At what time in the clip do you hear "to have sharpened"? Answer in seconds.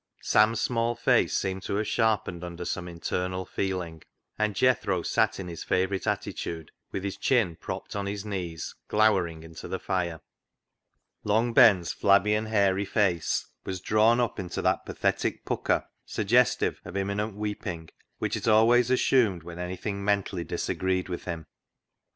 1.61-2.43